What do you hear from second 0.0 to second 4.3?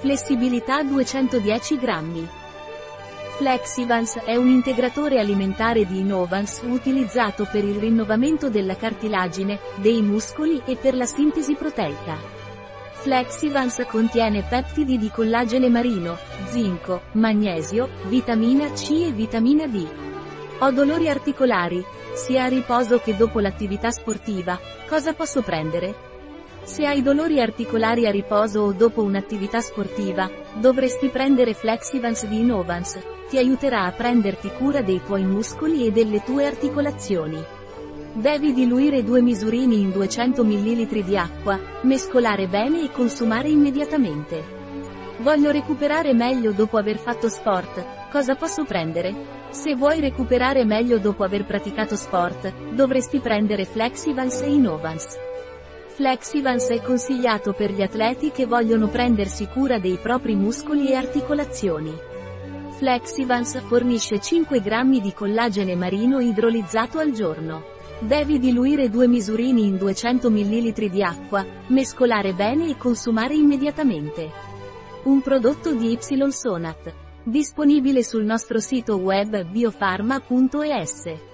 Flessibilità 210 grammi. Flexivans